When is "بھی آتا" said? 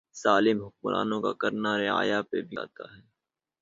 2.47-2.83